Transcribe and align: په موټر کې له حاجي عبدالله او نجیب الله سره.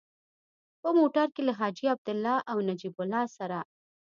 په 0.81 0.89
موټر 0.97 1.27
کې 1.35 1.41
له 1.47 1.53
حاجي 1.59 1.85
عبدالله 1.93 2.37
او 2.51 2.57
نجیب 2.69 2.95
الله 3.03 3.23
سره. 3.37 3.59